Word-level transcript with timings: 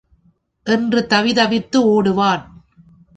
என்று 0.65 1.07
தவிதவித்து 1.09 1.79
ஒடுவான். 1.93 2.43